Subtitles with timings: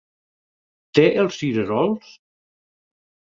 [0.99, 2.09] Té els cirerols?